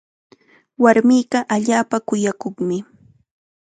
[0.83, 2.77] Warminqa allaapa kuyakuqmi.